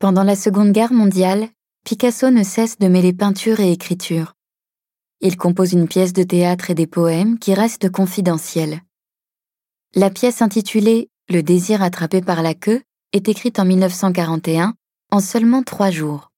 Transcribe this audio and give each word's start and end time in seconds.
Pendant 0.00 0.22
la 0.22 0.36
Seconde 0.36 0.70
Guerre 0.70 0.92
mondiale, 0.92 1.48
Picasso 1.84 2.30
ne 2.30 2.44
cesse 2.44 2.78
de 2.78 2.86
mêler 2.86 3.12
peinture 3.12 3.58
et 3.58 3.72
écriture. 3.72 4.34
Il 5.20 5.36
compose 5.36 5.72
une 5.72 5.88
pièce 5.88 6.12
de 6.12 6.22
théâtre 6.22 6.70
et 6.70 6.76
des 6.76 6.86
poèmes 6.86 7.36
qui 7.40 7.52
restent 7.52 7.90
confidentiels. 7.90 8.80
La 9.96 10.10
pièce 10.10 10.40
intitulée 10.40 11.10
Le 11.28 11.42
désir 11.42 11.82
attrapé 11.82 12.20
par 12.20 12.42
la 12.42 12.54
queue 12.54 12.80
est 13.12 13.28
écrite 13.28 13.58
en 13.58 13.64
1941 13.64 14.74
en 15.10 15.18
seulement 15.18 15.64
trois 15.64 15.90
jours. 15.90 16.30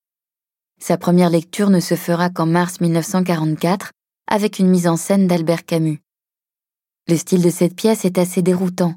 Sa 0.79 0.97
première 0.97 1.29
lecture 1.29 1.69
ne 1.69 1.79
se 1.79 1.93
fera 1.93 2.31
qu'en 2.31 2.47
mars 2.47 2.81
1944 2.81 3.91
avec 4.25 4.57
une 4.57 4.69
mise 4.69 4.87
en 4.87 4.97
scène 4.97 5.27
d'Albert 5.27 5.65
Camus. 5.65 6.01
Le 7.07 7.15
style 7.15 7.43
de 7.43 7.51
cette 7.51 7.75
pièce 7.75 8.05
est 8.05 8.17
assez 8.17 8.41
déroutant. 8.41 8.95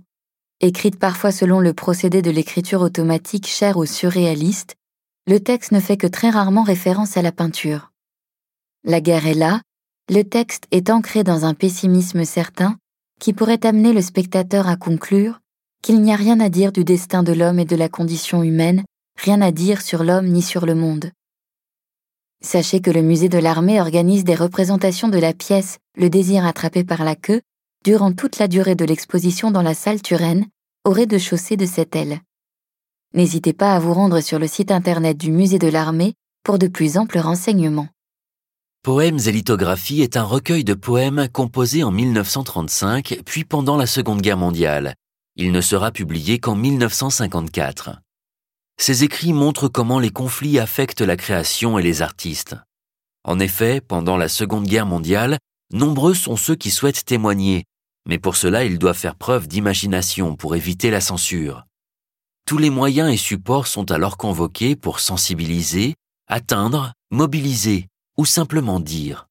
Écrite 0.61 0.99
parfois 0.99 1.33
selon 1.33 1.61
le 1.61 1.75
procédé 1.75 2.23
de 2.23 2.31
l'écriture 2.31 2.81
automatique 2.81 3.49
cher 3.49 3.77
aux 3.77 3.87
surréalistes, 3.87 4.77
le 5.27 5.41
texte 5.41 5.73
ne 5.73 5.81
fait 5.81 5.97
que 5.97 6.07
très 6.07 6.31
rarement 6.31 6.63
référence 6.63 7.17
à 7.17 7.23
la 7.23 7.33
peinture. 7.33 7.91
La 8.85 9.01
guerre 9.01 9.27
est 9.27 9.35
là, 9.35 9.63
le 10.09 10.23
texte 10.23 10.67
est 10.71 10.91
ancré 10.91 11.25
dans 11.25 11.45
un 11.45 11.55
pessimisme 11.55 12.25
certain 12.25 12.77
qui 13.21 13.33
pourrait 13.33 13.67
amener 13.67 13.93
le 13.93 14.03
spectateur 14.03 14.69
à 14.69 14.77
conclure 14.77 15.41
qu'il 15.83 16.01
n'y 16.01 16.13
a 16.13 16.17
rien 16.17 16.41
à 16.41 16.49
dire 16.49 16.73
du 16.73 16.85
destin 16.85 17.23
de 17.23 17.33
l'homme 17.33 17.59
et 17.59 17.65
de 17.65 17.77
la 17.77 17.89
condition 17.89 18.43
humaine, 18.43 18.85
rien 19.19 19.41
à 19.41 19.51
dire 19.51 19.83
sur 19.83 20.05
l'homme 20.05 20.29
ni 20.29 20.41
sur 20.41 20.67
le 20.67 20.75
monde. 20.75 21.11
Sachez 22.43 22.81
que 22.81 22.91
le 22.91 23.03
musée 23.03 23.29
de 23.29 23.39
l'armée 23.39 23.81
organise 23.81 24.25
des 24.25 24.35
représentations 24.35 25.09
de 25.09 25.19
la 25.19 25.33
pièce 25.33 25.79
Le 25.97 26.11
désir 26.11 26.45
attrapé 26.45 26.85
par 26.85 27.05
la 27.05 27.17
queue 27.17 27.41
durant 27.85 28.13
toute 28.13 28.39
la 28.39 28.49
durée 28.49 28.75
de 28.75 28.85
l'exposition 28.87 29.51
dans 29.51 29.61
la 29.61 29.75
salle 29.75 30.01
Turenne, 30.01 30.47
au 30.87 30.91
rez-de-chaussée 30.91 31.59
de 31.59 31.67
cette 31.67 31.95
aile. 31.95 32.21
N'hésitez 33.13 33.53
pas 33.53 33.75
à 33.75 33.79
vous 33.79 33.93
rendre 33.93 34.21
sur 34.21 34.39
le 34.39 34.49
site 34.49 34.71
internet 34.71 35.19
du 35.19 35.31
musée 35.31 35.59
de 35.59 35.69
l'armée 35.69 36.15
pour 36.45 36.59
de 36.59 36.67
plus 36.67 36.97
amples 36.97 37.19
renseignements. 37.19 37.89
Poèmes 38.83 39.19
et 39.27 39.33
lithographies 39.33 40.01
est 40.01 40.17
un 40.17 40.25
recueil 40.25 40.65
de 40.65 40.75
poèmes 40.75 41.29
composés 41.31 41.85
en 41.85 41.91
1935 41.91 43.21
puis 43.25 43.45
pendant 43.45 43.77
la 43.77 43.87
Seconde 43.87 44.23
Guerre 44.23 44.39
mondiale. 44.39 44.95
Il 45.37 45.53
ne 45.53 45.61
sera 45.61 45.91
publié 45.91 46.39
qu'en 46.39 46.55
1954. 46.55 48.01
Ces 48.79 49.05
écrits 49.05 49.33
montrent 49.35 49.69
comment 49.69 49.99
les 49.99 50.11
conflits 50.11 50.59
affectent 50.59 51.03
la 51.03 51.17
création 51.17 51.79
et 51.79 51.83
les 51.83 52.01
artistes. 52.01 52.57
En 53.25 53.39
effet, 53.39 53.81
pendant 53.81 54.17
la 54.17 54.29
Seconde 54.29 54.67
Guerre 54.67 54.87
mondiale, 54.87 55.39
nombreux 55.73 56.15
sont 56.15 56.37
ceux 56.37 56.57
qui 56.57 56.71
souhaitent 56.71 57.05
témoigner, 57.05 57.65
mais 58.07 58.19
pour 58.19 58.37
cela 58.37 58.65
ils 58.65 58.79
doivent 58.79 58.97
faire 58.97 59.17
preuve 59.17 59.49
d'imagination 59.49 60.37
pour 60.37 60.57
éviter 60.57 60.91
la 60.91 61.01
censure. 61.01 61.65
Tous 62.47 62.59
les 62.59 62.71
moyens 62.71 63.13
et 63.13 63.17
supports 63.17 63.67
sont 63.67 63.91
alors 63.91 64.17
convoqués 64.17 64.77
pour 64.77 65.01
sensibiliser, 65.01 65.95
atteindre, 66.29 66.93
mobiliser 67.11 67.89
ou 68.17 68.27
simplement 68.27 68.81
dire. 68.81 69.29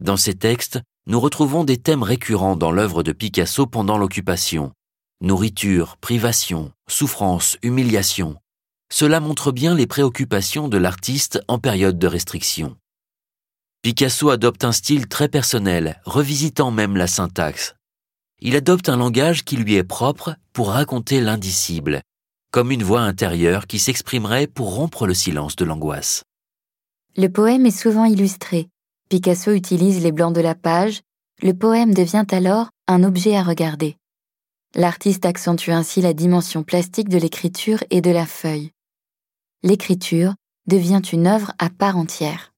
Dans 0.00 0.16
ces 0.16 0.34
textes, 0.34 0.80
nous 1.06 1.20
retrouvons 1.20 1.64
des 1.64 1.76
thèmes 1.76 2.02
récurrents 2.02 2.56
dans 2.56 2.72
l'œuvre 2.72 3.02
de 3.02 3.12
Picasso 3.12 3.66
pendant 3.66 3.98
l'occupation. 3.98 4.72
Nourriture, 5.20 5.96
privation, 5.98 6.72
souffrance, 6.88 7.58
humiliation. 7.62 8.36
Cela 8.92 9.20
montre 9.20 9.52
bien 9.52 9.74
les 9.74 9.86
préoccupations 9.86 10.68
de 10.68 10.78
l'artiste 10.78 11.40
en 11.46 11.58
période 11.58 11.98
de 11.98 12.06
restriction. 12.06 12.76
Picasso 13.82 14.28
adopte 14.28 14.64
un 14.64 14.72
style 14.72 15.08
très 15.08 15.28
personnel, 15.28 16.02
revisitant 16.04 16.70
même 16.70 16.98
la 16.98 17.06
syntaxe. 17.06 17.74
Il 18.40 18.54
adopte 18.54 18.90
un 18.90 18.98
langage 18.98 19.42
qui 19.42 19.56
lui 19.56 19.76
est 19.76 19.84
propre 19.84 20.36
pour 20.52 20.68
raconter 20.68 21.22
l'indicible, 21.22 22.02
comme 22.52 22.72
une 22.72 22.82
voix 22.82 23.00
intérieure 23.00 23.66
qui 23.66 23.78
s'exprimerait 23.78 24.46
pour 24.46 24.74
rompre 24.74 25.06
le 25.06 25.14
silence 25.14 25.56
de 25.56 25.64
l'angoisse. 25.64 26.24
Le 27.16 27.28
poème 27.28 27.64
est 27.64 27.70
souvent 27.70 28.04
illustré. 28.04 28.68
Picasso 29.08 29.50
utilise 29.52 30.02
les 30.02 30.12
blancs 30.12 30.34
de 30.34 30.42
la 30.42 30.54
page. 30.54 31.00
Le 31.40 31.54
poème 31.54 31.94
devient 31.94 32.26
alors 32.32 32.68
un 32.86 33.02
objet 33.02 33.34
à 33.34 33.42
regarder. 33.42 33.96
L'artiste 34.74 35.24
accentue 35.24 35.70
ainsi 35.70 36.02
la 36.02 36.12
dimension 36.12 36.64
plastique 36.64 37.08
de 37.08 37.16
l'écriture 37.16 37.82
et 37.88 38.02
de 38.02 38.10
la 38.10 38.26
feuille. 38.26 38.72
L'écriture 39.62 40.34
devient 40.66 41.00
une 41.10 41.26
œuvre 41.26 41.52
à 41.58 41.70
part 41.70 41.96
entière. 41.96 42.52